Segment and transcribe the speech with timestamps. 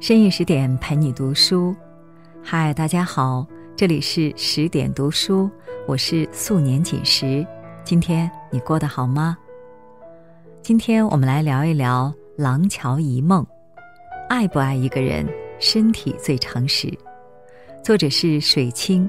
[0.00, 1.74] 深夜十点陪你读书，
[2.40, 5.50] 嗨，大家好，这里是十点读书，
[5.88, 7.44] 我是素年锦时。
[7.82, 9.36] 今天你过得好吗？
[10.62, 13.42] 今天我们来聊一聊《廊桥遗梦》，
[14.28, 15.26] 爱不爱一个人，
[15.58, 16.96] 身体最诚实。
[17.82, 19.08] 作者是水清。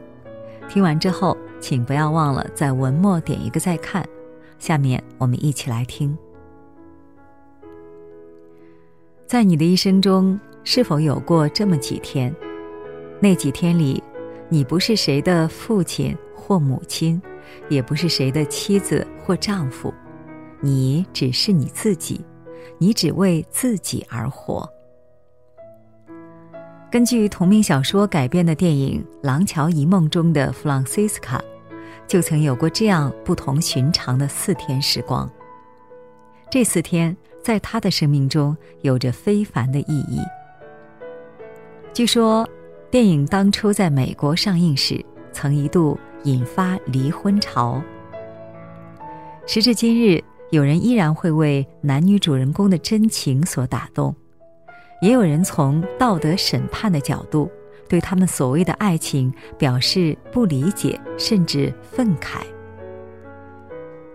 [0.67, 4.03] 听完之后，请不要忘了在文末点一个再看。
[4.57, 6.17] 下面我们一起来听。
[9.29, 12.35] 在你的一生中，是否有过这么几天？
[13.19, 14.01] 那几天里，
[14.49, 17.21] 你不是谁的父亲或母亲，
[17.69, 19.93] 也不是谁的妻子或丈夫，
[20.61, 22.25] 你只是你自己，
[22.79, 24.67] 你只为自己而活。
[26.89, 31.39] 根据同名小说改编的电影《廊桥遗梦》中的弗朗西斯卡，
[32.07, 35.31] 就曾有过这样不同寻常的四天时光。
[36.49, 37.15] 这四天。
[37.41, 40.21] 在他的生命中有着非凡的意义。
[41.93, 42.47] 据说，
[42.91, 47.81] 电影当初在美国上映时，曾一度引发离婚潮。
[49.45, 54.15] 时至今日，有人依然会为男女主人公的真情所打动，
[55.01, 57.49] 也有人从道德审判的角度，
[57.87, 62.41] 对他们所谓的爱情表示不理解，甚至愤慨。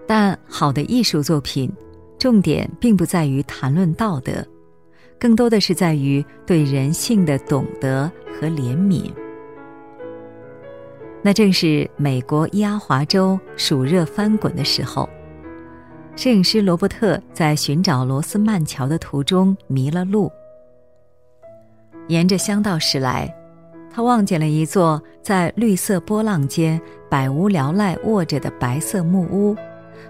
[0.07, 1.71] 但好的艺术作品。
[2.19, 4.47] 重点并不在于谈论道德，
[5.19, 9.11] 更多的是在于对人性的懂得和怜悯。
[11.23, 15.09] 那正是美国伊阿华州暑热翻滚的时候，
[16.17, 20.31] 摄影师罗伯特在寻找罗斯曼桥的途中迷了路。
[22.09, 23.35] 沿着乡道驶来，
[23.91, 29.57] 他望见了一座在绿色波浪间百无聊赖卧着的白色木屋。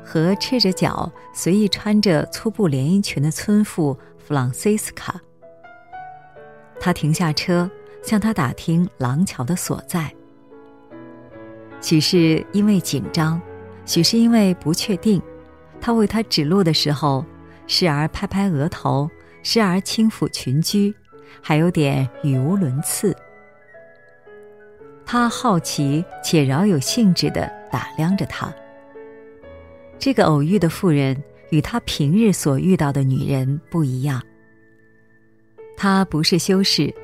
[0.04, 5.20] 和赤着脚随意穿着粗布连衣裙的村妇弗朗西斯卡。
[6.78, 7.70] 他停下车，
[8.02, 10.12] 向他打听廊桥的所在。
[11.80, 13.40] 许是因为紧张，
[13.86, 15.20] 许是因为不确定，
[15.80, 17.24] 他为他指路的时候，
[17.66, 19.10] 时而拍拍额头，
[19.42, 20.94] 时而轻抚裙裾，
[21.40, 23.16] 还有点语无伦次。
[25.06, 28.52] 他好奇且饶有兴致地打量着他。
[29.98, 31.16] 这个偶遇的妇人
[31.50, 34.22] 与他平日所遇到的女人不一样。
[35.76, 36.94] 她不是修士，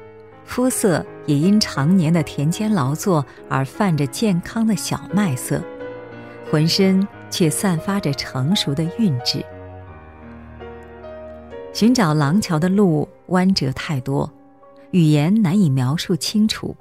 [0.45, 5.63] 肤色也因常年的田间劳作而泛着健康的小麦色，
[6.51, 9.45] 浑身却散发着成熟的韵致。
[11.73, 14.31] 寻找廊桥的路弯折太多，
[14.91, 16.77] 语言难以描述清楚。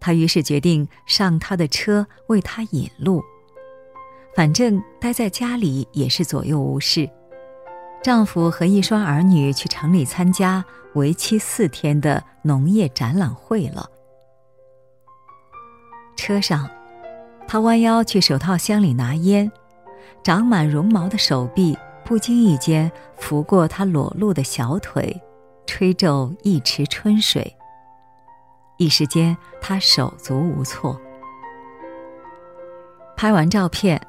[0.00, 3.22] 他于是决定上他的车为他引路。
[4.34, 7.08] 反正待在家里也是左右无事。
[8.02, 10.64] 丈夫和一双儿女去城里参加
[10.94, 13.88] 为期四天的农业展览会了。
[16.16, 16.68] 车上，
[17.46, 19.50] 她弯腰去手套箱里拿烟，
[20.22, 25.18] 长满绒毛的手臂不经意间拂过她裸露的小腿，
[25.66, 27.56] 吹皱一池春水。
[28.76, 31.00] 一时间，她手足无措。
[33.16, 34.00] 拍完照片。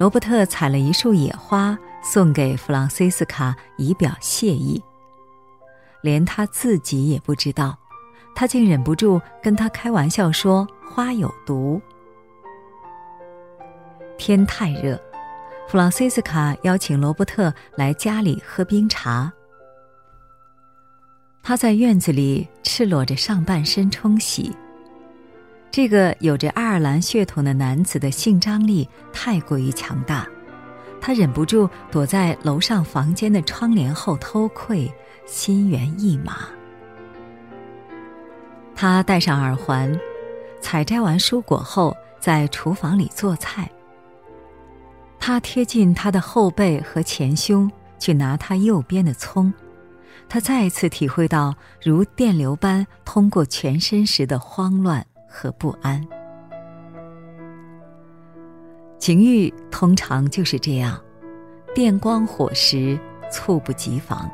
[0.00, 4.82] 罗伯特采了一束野花送给弗朗西斯卡，以表谢意。
[6.00, 7.78] 连他自己也不知道，
[8.34, 11.78] 他竟忍不住跟他开玩笑说：“花有毒。”
[14.16, 14.98] 天太热，
[15.68, 19.30] 弗朗西斯卡邀请罗伯特来家里喝冰茶。
[21.42, 24.50] 他在院子里赤裸着上半身冲洗。
[25.70, 30.26] 这个有着爱尔兰血统的男子的性张力太过于强大，
[31.00, 34.92] 他忍不住躲在楼上房间的窗帘后偷窥，
[35.26, 36.48] 心猿意马。
[38.74, 39.96] 他戴上耳环，
[40.60, 43.70] 采摘完蔬果后，在厨房里做菜。
[45.20, 49.52] 他贴近他的后背和前胸去拿他右边的葱，
[50.28, 55.06] 他再一次体会到如电流般通过全身时的慌乱。
[55.30, 56.04] 和不安，
[58.98, 61.00] 情欲通常就是这样，
[61.72, 62.98] 电光火石，
[63.30, 64.28] 猝不及防。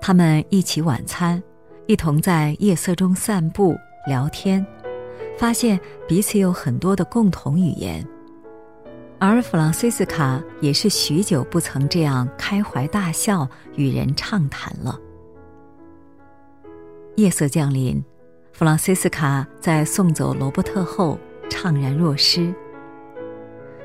[0.00, 1.40] 他们一起晚餐，
[1.86, 3.76] 一同在夜色中散步
[4.08, 4.66] 聊天，
[5.38, 5.78] 发现
[6.08, 8.04] 彼此有很多的共同语言。
[9.20, 14.98] 而弗朗西斯卡也是许久不曾这样开怀大笑与人畅谈了。
[17.14, 18.04] 夜色降临。
[18.52, 21.18] 弗朗西斯卡在送走罗伯特后
[21.48, 22.54] 怅然若失，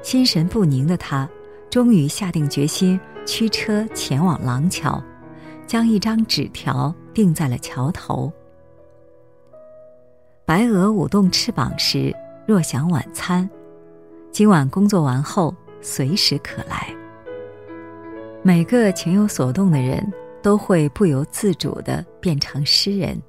[0.04, 1.28] 心神不宁的他，
[1.70, 5.02] 终于下定决心驱车前往廊桥，
[5.66, 8.32] 将一张纸条钉在了桥头。
[10.44, 12.14] 白鹅舞动翅膀时，
[12.46, 13.50] 若想晚餐，
[14.32, 16.94] 今晚工作完后随时可来。
[18.44, 20.06] 每个情有所动的人
[20.44, 23.20] 都会不由自主的变成诗人。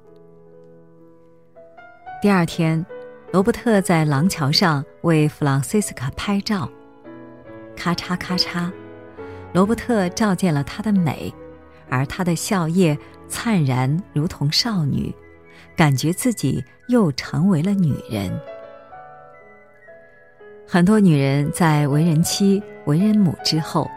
[2.21, 2.85] 第二天，
[3.31, 6.69] 罗伯特在廊桥上为弗朗西斯卡拍照，
[7.77, 8.69] 咔嚓咔嚓，
[9.53, 11.33] 罗伯特照见了她的美，
[11.87, 12.97] 而她的笑靥
[13.29, 15.15] 灿然如同少女，
[15.77, 18.37] 感觉自己又成为了女人。
[20.67, 23.89] 很多女人在为人妻、为人母之后。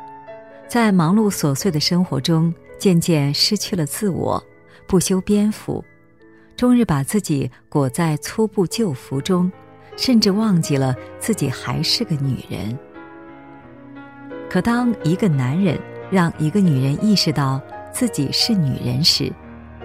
[0.68, 4.42] 在忙碌琐碎的生活中，渐渐失去了自我，
[4.86, 5.84] 不修边幅，
[6.56, 9.50] 终日把自己裹在粗布旧服中，
[9.96, 12.78] 甚至忘记了自己还是个女人。
[14.48, 15.78] 可当一个男人
[16.10, 17.60] 让一个女人意识到
[17.90, 19.32] 自己是女人时，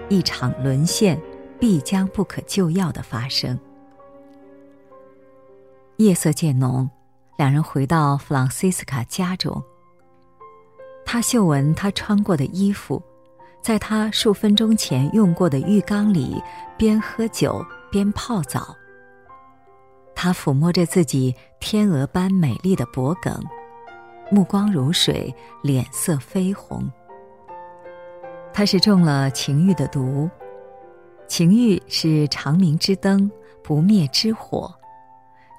[0.08, 1.20] 一场沦陷
[1.58, 3.58] 必将不可救药的发生。
[5.96, 6.88] 夜色渐浓，
[7.36, 9.62] 两人回到弗朗西斯卡家中。
[11.04, 13.02] 他嗅闻他穿过的衣服，
[13.60, 16.42] 在他数分钟前用过的浴缸里
[16.76, 18.74] 边喝酒边泡澡。
[20.14, 23.32] 他抚摸着自己天鹅般美丽的脖颈，
[24.30, 26.90] 目光如水，脸色绯红。
[28.52, 30.28] 他是中了情欲的毒，
[31.28, 33.30] 情欲是长明之灯，
[33.62, 34.74] 不灭之火，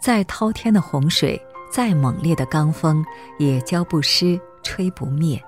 [0.01, 1.41] 再滔天的洪水，
[1.71, 3.05] 再猛烈的罡风，
[3.37, 4.39] 也浇不湿。
[4.61, 5.41] 吹不灭。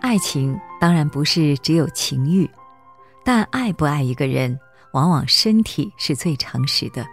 [0.00, 2.48] 爱情当然不是只有情欲，
[3.24, 4.58] 但爱不爱一个人，
[4.92, 7.06] 往往身体是最诚实的。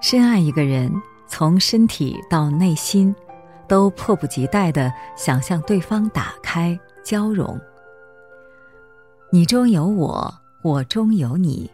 [0.00, 0.92] 深爱一个人，
[1.26, 3.14] 从身体到内心，
[3.66, 7.58] 都迫不及待的想向对方打开交融。
[9.30, 10.32] 你中有我，
[10.62, 11.70] 我中有你，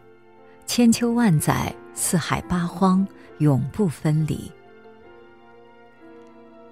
[0.65, 3.05] 千秋万载，四海八荒，
[3.39, 4.51] 永不分离。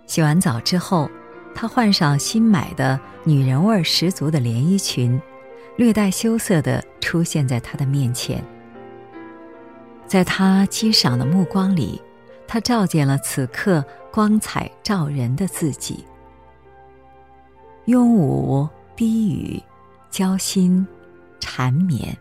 [0.06, 1.10] 洗完澡之后，
[1.56, 5.20] 她换上新买的女人味十足的连衣裙，
[5.78, 8.44] 略带羞涩的出现在他的面前。
[10.06, 12.00] 在他欣赏的目光里，
[12.46, 16.06] 他照见了此刻光彩照人的自己。
[17.86, 19.64] 拥舞低语，
[20.10, 20.86] 交心
[21.40, 22.16] 缠绵。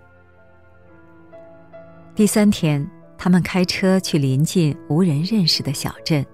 [2.14, 2.88] 第三天，
[3.18, 6.24] 他们开车去临近无人认识的小镇。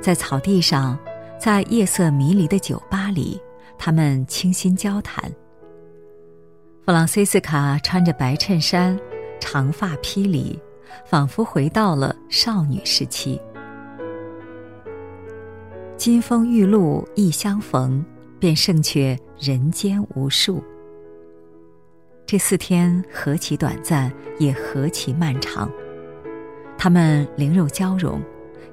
[0.00, 0.96] 在草地上，
[1.46, 3.40] 在夜色迷离的酒吧里，
[3.78, 5.32] 他们倾心交谈。
[6.84, 8.98] 弗朗西斯卡穿着白衬衫，
[9.38, 10.58] 长发披离，
[11.08, 13.40] 仿佛回到了少女时期。
[15.96, 18.04] 金风玉露一相逢，
[18.40, 20.60] 便胜却人间无数。
[22.26, 25.70] 这四天何其短暂，也何其漫长。
[26.76, 28.20] 他们灵肉交融。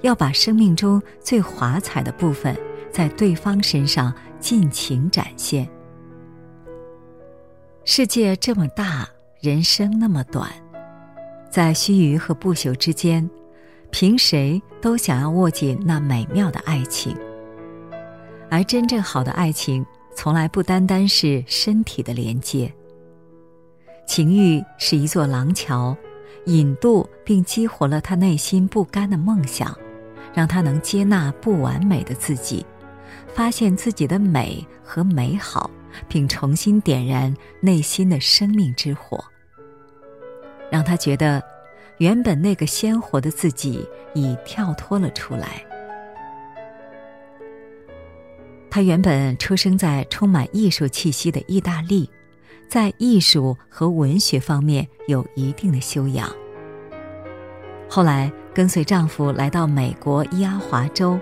[0.03, 2.55] 要把生命中最华彩的部分
[2.91, 5.67] 在对方身上尽情展现。
[7.85, 9.07] 世界这么大，
[9.39, 10.49] 人生那么短，
[11.49, 13.27] 在须臾和不朽之间，
[13.91, 17.17] 凭谁都想要握紧那美妙的爱情。
[18.49, 19.85] 而真正好的爱情，
[20.15, 22.71] 从来不单单是身体的连接。
[24.05, 25.95] 情欲是一座廊桥，
[26.45, 29.75] 引渡并激活了他内心不甘的梦想。
[30.33, 32.65] 让他能接纳不完美的自己，
[33.33, 35.69] 发现自己的美和美好，
[36.07, 39.23] 并重新点燃内心的生命之火。
[40.71, 41.43] 让他觉得，
[41.99, 45.63] 原本那个鲜活的自己已跳脱了出来。
[48.71, 52.09] 他原本出生在充满艺术气息的意大利，
[52.67, 56.27] 在艺术和文学方面有一定的修养。
[57.93, 58.31] 后来。
[58.55, 61.19] 跟随丈夫来到美国伊阿华州，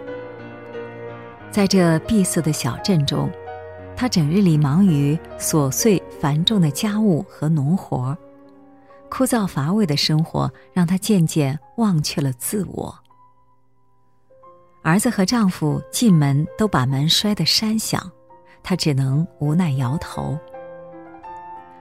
[1.49, 3.31] 在这闭塞的小镇中，
[3.95, 8.17] 她整日里忙于琐碎繁重的家务和农活，
[9.09, 12.93] 枯燥乏味的生活让她渐渐忘却了自我。
[14.83, 18.11] 儿子和丈夫进门都把门摔得山响，
[18.61, 20.37] 她只能无奈摇头。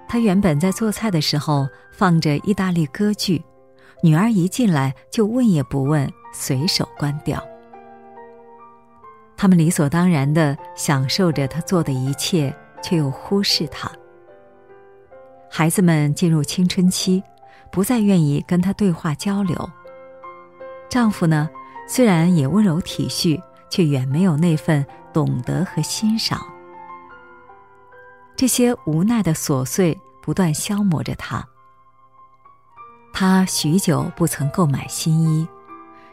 [0.07, 3.43] 她原本在做菜的时候放着意大利歌剧。
[4.03, 7.43] 女儿一进来就问也不问，随手关掉。
[9.37, 13.91] 他们理所当然的享受着他做的一切，却又忽视他。
[15.51, 17.23] 孩子们进入青春期，
[17.73, 19.69] 不再愿意跟他对话交流。
[20.89, 21.49] 丈夫呢，
[21.89, 26.41] 虽然也温柔体恤，却远没有那份懂得和欣赏。
[28.37, 31.47] 这些无奈的琐碎不断消磨着他。
[33.13, 35.47] 他许久不曾购买新衣，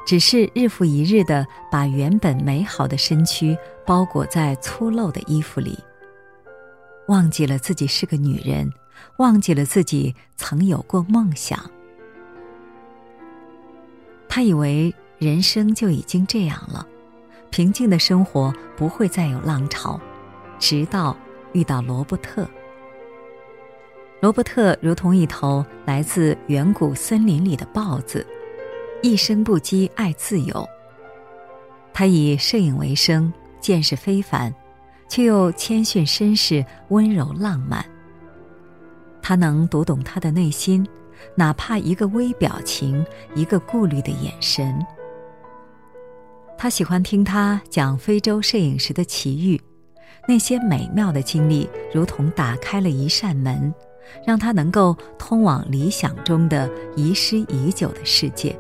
[0.06, 5.80] 只是日复一日的把原本美好的身躯包裹在粗陋的衣服里。
[7.08, 8.70] 忘记了自己是个女人，
[9.20, 11.60] 忘记了自己曾有过梦想。
[14.28, 16.86] 他以为人生就已经这样了，
[17.50, 19.98] 平静的生活不会再有浪潮，
[20.60, 21.16] 直到
[21.54, 22.46] 遇到罗伯特。
[24.20, 28.26] 罗伯特如同一头来自远古森林里的豹子，
[29.02, 30.68] 一生不羁，爱自由。
[31.94, 34.54] 他以摄影为生，见识非凡。
[35.10, 37.86] 却又谦逊绅士、温柔浪漫。
[39.22, 40.86] 他能读懂他的内心，
[41.34, 44.86] 哪怕一个微表情、一个顾虑的眼神。
[46.58, 49.62] 他喜欢听他讲非洲摄影时的奇遇，
[50.28, 53.74] 那些美妙的经历如同打开了一扇门，
[54.26, 58.58] 让他能够通往理想中的遗失已久的世界。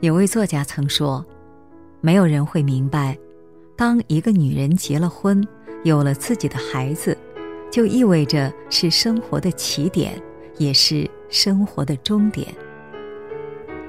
[0.00, 1.24] 有位作家曾说
[2.00, 3.16] ：“没有人会明白。”
[3.76, 5.46] 当一个女人结了婚，
[5.84, 7.16] 有了自己的孩子，
[7.70, 10.18] 就意味着是生活的起点，
[10.56, 12.48] 也是生活的终点。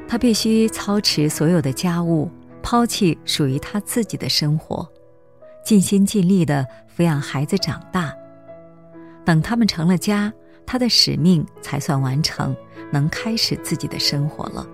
[0.07, 2.29] 她必须操持所有的家务，
[2.61, 4.87] 抛弃属于她自己的生活，
[5.63, 8.13] 尽心尽力的抚养孩子长大。
[9.27, 10.31] 等他们成了家，
[10.65, 12.55] 他的使命才算完成，
[12.89, 14.65] 能开始自己的生活了。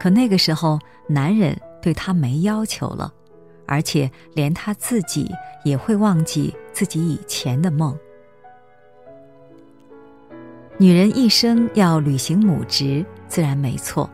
[0.00, 3.12] 可那个时候，男人对她没要求了。
[3.68, 5.28] 而且连他自己
[5.64, 7.98] 也会忘记自己以前的梦。
[10.78, 14.08] 女人一生要履行母职，自然没错。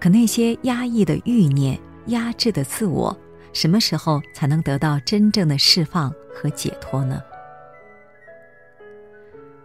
[0.00, 3.14] 可那些压抑的欲念、压制的自我，
[3.52, 7.20] 什么时候才能得到真正的释放和解脱呢？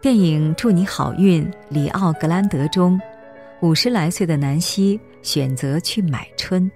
[0.05, 3.01] 电影《祝你好运》里奥格兰德中，
[3.61, 6.69] 五十来岁的南希选择去买春。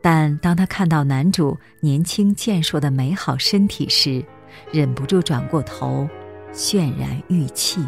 [0.00, 4.24] 但当他看到男主年轻健硕的美好身体时，
[4.72, 6.08] 忍不住转过头，
[6.50, 7.84] 泫然欲泣。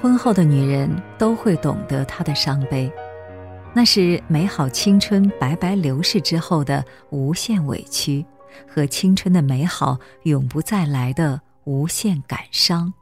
[0.00, 2.88] 婚后的女人都会懂得他的伤悲，
[3.74, 8.24] 那是美好青春白白流逝之后的无限委屈，
[8.64, 12.92] 和青春的美好永不再来的无限感伤。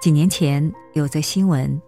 [0.00, 1.80] 几年前有则新闻。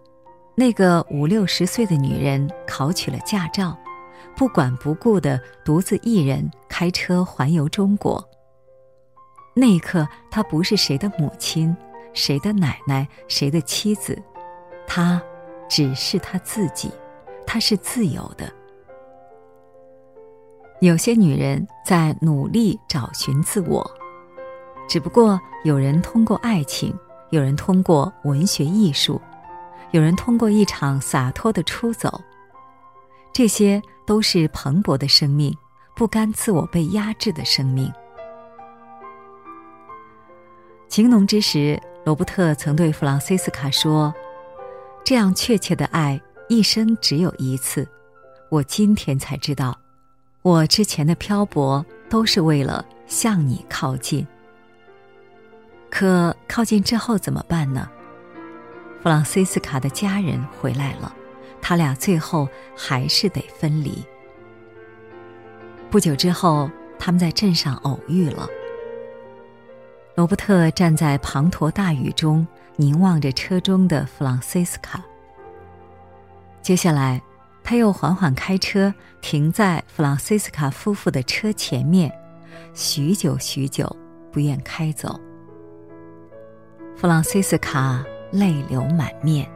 [0.59, 3.79] 那个五六十岁的女人考取了驾照，
[4.35, 8.27] 不管不顾的独自一人开车环游中国。
[9.55, 11.77] 那一刻，她不是谁的母亲，
[12.15, 14.19] 谁的奶奶，谁的妻子，
[14.87, 15.23] 她
[15.69, 16.91] 只是她自己，
[17.47, 18.51] 她是自由的。
[20.81, 23.89] 有些女人在努力找寻自我，
[24.87, 26.95] 只不过有人通过爱情，
[27.31, 29.21] 有人通过文学艺术。
[29.93, 32.21] 有人通过一场洒脱的出走，
[33.33, 35.57] 这些都是蓬勃的生命，
[35.95, 37.91] 不甘自我被压制的生命。
[40.89, 44.13] 情浓之时，罗伯特曾对弗朗西斯卡说
[45.05, 47.89] ：“这样确切的爱，一生只有一次。
[48.51, 49.79] 我今天才知道，
[50.47, 54.25] 我之前的漂泊都是为了向你靠近。
[55.91, 57.91] 可靠近之后怎么办呢？”
[59.03, 61.13] 弗朗西斯卡的家人回来了，
[61.61, 64.05] 他俩最后还是得分离。
[65.91, 68.49] 不久之后，他们在镇上偶遇了。
[70.15, 75.03] 罗伯特站在滂沱大雨中，凝望着车中的弗朗西斯卡。
[76.63, 77.21] 接下来，
[77.69, 82.17] 他又缓缓开车，停在弗朗西斯卡夫妇的车前面，
[82.75, 83.85] 许久许久，
[84.31, 85.19] 不愿开走。
[86.97, 88.05] 弗朗西斯卡。
[88.33, 89.49] 泪流满面，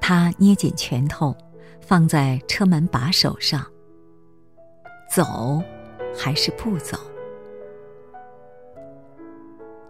[0.00, 1.36] 他捏紧拳头，
[1.78, 3.64] 放在车门把手上。
[5.14, 5.62] 走，
[6.16, 6.98] 还是不走？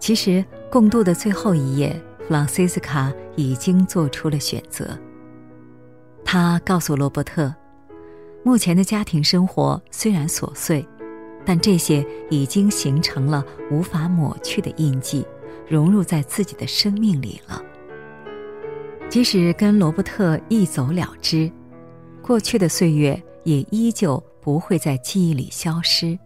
[0.00, 1.95] 其实，共度的最后一夜，
[2.26, 4.99] 弗朗西斯卡已经做出了选择。
[6.28, 7.54] 他告诉罗伯特，
[8.42, 10.85] 目前的家庭生活虽然琐碎，
[11.45, 15.25] 但这些已经形成了无法抹去的印记，
[15.68, 17.62] 融入在自己的生命里了。
[19.09, 21.49] 即使跟罗伯特一走了之，
[22.21, 26.18] 过去的岁月也依旧不会在记忆里消失。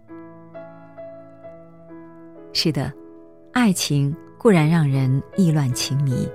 [2.55, 2.91] 是的，
[3.53, 6.27] 爱情固然让人意乱情迷，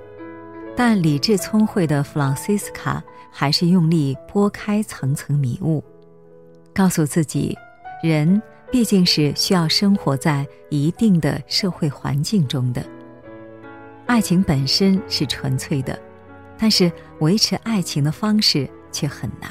[0.78, 3.02] 但理智聪慧的弗朗西斯卡
[3.32, 5.82] 还是用力拨开层层迷雾，
[6.74, 7.56] 告诉自己：
[8.02, 8.40] 人
[8.70, 12.84] 毕竟是需要生活在一定的社会环境中的。
[14.04, 15.98] 爱情本身是纯粹的，
[16.58, 19.50] 但是维持爱情的方式却很难。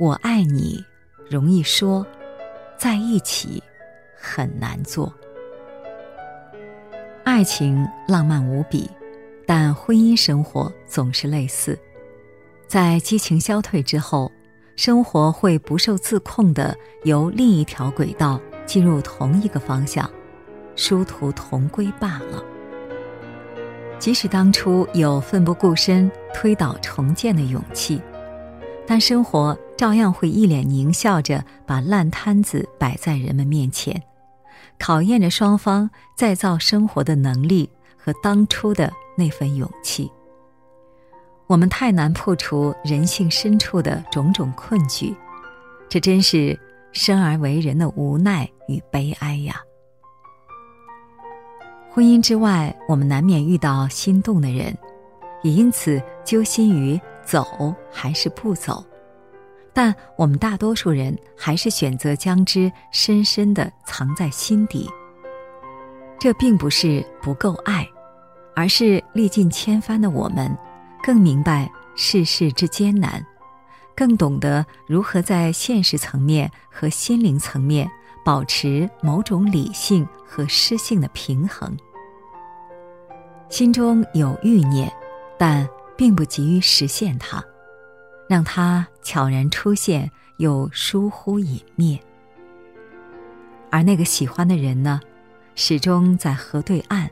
[0.00, 0.84] 我爱你，
[1.30, 2.04] 容易说，
[2.76, 3.62] 在一起
[4.16, 5.14] 很难做。
[7.24, 8.90] 爱情浪漫无比，
[9.46, 11.78] 但婚姻生活总是类似，
[12.66, 14.30] 在激情消退之后。
[14.76, 16.74] 生活会不受自控的
[17.04, 20.10] 由另一条轨道进入同一个方向，
[20.74, 22.42] 殊途同归罢了。
[23.98, 28.00] 即使当初有奋不顾身推倒重建的勇气，
[28.86, 34.02] 但生活照样会一脸狞笑着把烂摊子摆在人们面前，
[34.80, 40.10] 考验着双方再造生活的能力和当初的那份勇气。
[41.46, 45.14] 我们太难破除人性深处的种种困局，
[45.88, 46.58] 这真是
[46.92, 49.60] 生而为人的无奈与悲哀呀。
[51.92, 54.76] 婚姻之外，我们难免遇到心动的人，
[55.42, 58.84] 也因此揪心于走还是不走。
[59.82, 64.86] 但我们大多数人还是选择将之深深的藏在心底。
[66.18, 67.88] 这并不是不够爱，
[68.54, 70.54] 而是历尽千帆的我们。
[71.02, 73.24] 更明白世事之艰难，
[73.96, 77.90] 更懂得如何在现实层面和心灵层面
[78.22, 81.74] 保持某种理性和诗性的平衡。
[83.48, 84.92] 心中有欲念，
[85.38, 87.42] 但并不急于实现它，
[88.30, 91.98] 让它悄然出现又疏忽隐灭。
[93.68, 95.00] 而那个喜欢的人呢，
[95.56, 97.08] 始终在河对岸，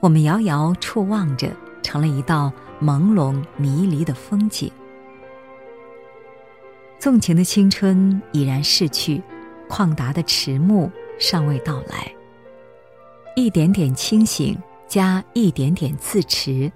[0.00, 1.50] 我们遥遥触望着，
[1.82, 2.52] 成了一道。
[2.82, 4.72] 朦胧迷离的风景，
[6.98, 9.22] 纵情的青春已然逝去，
[9.68, 12.10] 旷达的迟暮尚未到来。
[13.36, 16.72] 一点点清醒加一点点自持，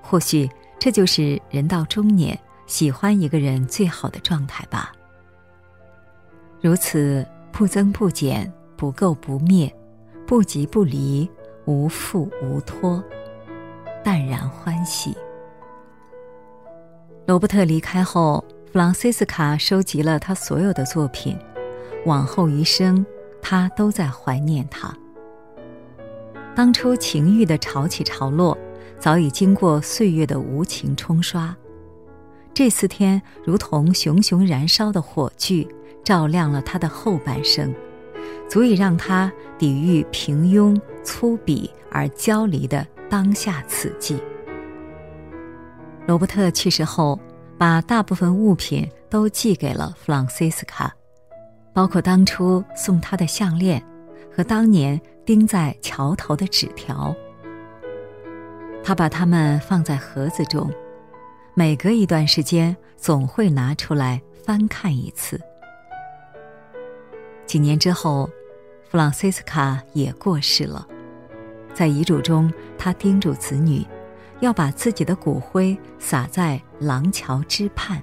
[0.00, 2.38] 或许这就是人到中年
[2.72, 4.92] 喜欢一个人最好的状态吧。
[6.58, 9.70] 如此不增不减，不垢不灭，
[10.26, 11.30] 不急不离，
[11.66, 13.04] 无负无托，
[14.02, 15.14] 淡然欢喜。
[17.26, 21.38] 罗伯特离开后，弗朗西斯卡收集了他所有的作品，
[22.06, 23.04] 往后余生，
[23.42, 24.90] 他都在怀念他。
[26.56, 28.56] 当初情欲的潮起潮落，
[28.98, 31.54] 早已经过岁月的无情冲刷。
[32.54, 35.66] 这四天如同熊熊燃烧的火炬，
[36.04, 37.74] 照亮了他的后半生，
[38.48, 44.22] 足以让他抵御平庸、粗鄙而焦离的当下此际。
[46.06, 47.18] 罗伯特去世后，
[47.56, 50.92] 把大部分物品都寄给了弗朗西斯卡，
[51.72, 53.82] 包括当初送他的项链
[54.30, 57.14] 和当年钉在桥头的纸条。
[58.84, 60.68] 他把它们放在盒子中，
[61.54, 65.40] 每隔一段时间总会拿出来翻看一次。
[67.46, 68.28] 几年之后，
[68.88, 70.86] 弗朗西斯卡也过世了，
[71.74, 73.86] 在遗嘱中，他叮嘱子女。
[74.40, 78.02] 要把自己的骨灰撒在廊桥之畔。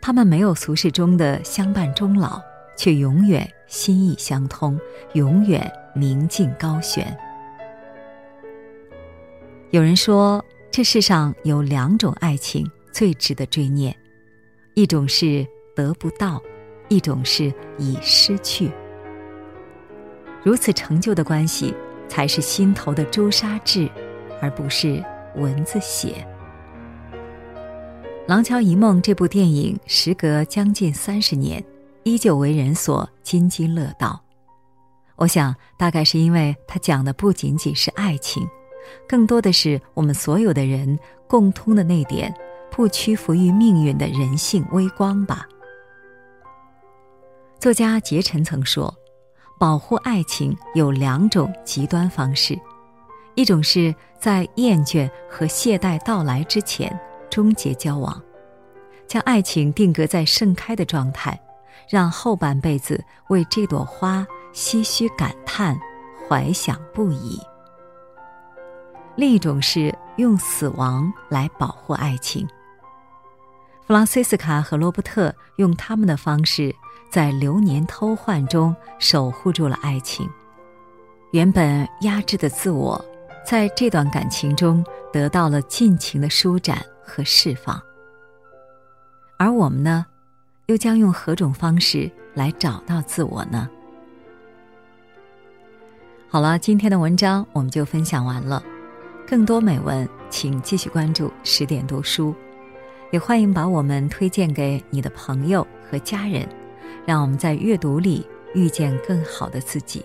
[0.00, 2.40] 他们没有俗世中的相伴终老，
[2.74, 4.80] 却永远心意相通，
[5.12, 7.14] 永远明镜高悬。
[9.72, 13.94] 有人说，这世上有两种爱情最值得追念，
[14.74, 16.42] 一种是得不到，
[16.88, 18.72] 一种是已失去。
[20.42, 21.72] 如此成就的关系。
[22.08, 23.88] 才是心头的朱砂痣，
[24.42, 25.02] 而不是
[25.36, 26.26] 蚊子血。
[28.26, 31.64] 《廊桥遗梦》这部电影时隔将近三十年，
[32.02, 34.22] 依旧为人所津津乐道。
[35.16, 38.46] 我想，大概是因为它讲的不仅仅是爱情，
[39.08, 42.34] 更多的是我们所有的人共通的那点
[42.70, 45.46] 不屈服于命运的人性微光吧。
[47.58, 48.94] 作家杰臣曾说。
[49.58, 52.58] 保护爱情有两种极端方式，
[53.36, 56.98] 一种是在厌倦和懈怠到来之前
[57.30, 58.20] 终结交往，
[59.06, 61.40] 将爱情定格在盛开的状态，
[61.88, 65.78] 让后半辈子为这朵花唏嘘感叹、
[66.28, 67.38] 怀想不已；
[69.16, 72.46] 另一种是用死亡来保护爱情。
[73.86, 76.74] 弗朗西斯卡和罗伯特用他们的方式。
[77.10, 80.26] 在流年偷换中守护住了爱情，
[81.32, 83.04] 原本压制的自我，
[83.44, 87.78] 在这段感情中得到了尽情的舒展和释放。
[89.36, 90.06] 而我们呢，
[90.68, 93.68] 又将用何种方式来找到自我呢？
[96.30, 98.62] 好了，今天的文章我们就分享完了。
[99.26, 102.34] 更多美文，请继续关注十点读书，
[103.10, 106.46] 也欢迎把我们推荐给你的朋友和家人，
[107.06, 110.04] 让我们在阅读里遇见更好的自己。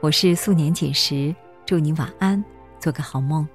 [0.00, 1.34] 我是素年锦时，
[1.66, 2.44] 祝你晚安，
[2.78, 3.48] 做个好梦。